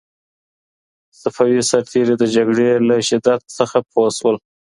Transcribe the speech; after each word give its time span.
صفوي 1.21 1.59
سرتېري 1.69 2.15
د 2.19 2.23
جګړې 2.35 2.69
له 2.87 2.95
شدت 3.07 3.41
نه 3.59 3.79
پوه 3.91 4.09
شول. 4.17 4.35